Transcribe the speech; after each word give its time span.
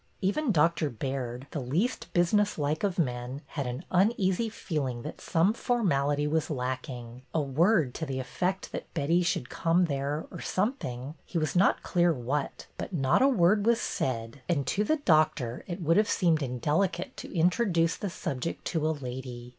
Even 0.19 0.51
Dr. 0.51 0.89
Baird, 0.89 1.45
the 1.51 1.59
least 1.59 2.11
business 2.11 2.57
like 2.57 2.83
of 2.83 2.97
men, 2.97 3.43
had 3.49 3.67
an 3.67 3.85
uneasy 3.91 4.49
feeling 4.49 5.03
that 5.03 5.21
some 5.21 5.53
formality 5.53 6.25
was 6.25 6.49
lacking, 6.49 7.21
a 7.35 7.41
word 7.43 7.93
to 7.93 8.07
the 8.07 8.19
effect 8.19 8.71
that 8.71 8.91
Betty 8.95 9.21
should 9.21 9.51
come 9.51 9.85
there, 9.85 10.25
or 10.31 10.41
something, 10.41 11.13
he 11.23 11.37
was 11.37 11.55
not 11.55 11.83
clear 11.83 12.11
what; 12.11 12.65
but 12.79 12.91
not 12.91 13.21
a 13.21 13.27
word 13.27 13.63
was 13.67 13.79
said, 13.79 14.41
and 14.49 14.65
to 14.65 14.83
the 14.83 14.97
doctor 14.97 15.57
it 15.67 15.75
28 15.75 15.75
o 15.75 15.75
BETTY 15.75 15.75
BAIRD'S 15.75 15.79
VENTURES 15.83 15.87
would 15.87 15.97
have 15.97 16.09
seemed 16.09 16.41
indelicate 16.41 17.17
to 17.17 17.37
introduce 17.37 17.95
the 17.95 18.09
subject 18.09 18.65
to 18.65 18.87
a 18.87 18.89
lady. 18.89 19.49